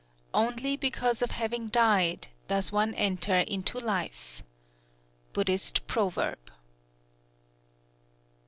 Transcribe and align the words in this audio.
"Only 0.33 0.75
because 0.75 1.21
of 1.21 1.29
having 1.29 1.67
died, 1.67 2.29
does 2.47 2.71
one 2.71 2.95
enter 2.95 3.37
into 3.41 3.77
life." 3.77 4.41
_Buddhist 5.31 5.85
proverb. 5.85 6.39